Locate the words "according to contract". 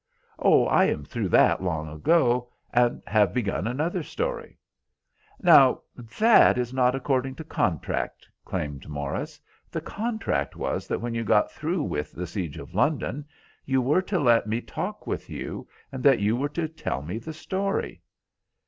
6.95-8.27